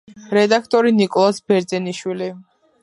რედაქტორი 0.37 0.93
ნიკოლოზ 1.01 1.41
ბერძენიშვილი. 1.51 2.35